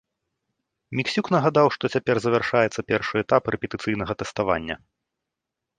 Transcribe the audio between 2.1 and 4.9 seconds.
завяршаецца першы этап рэпетыцыйнага тэставання.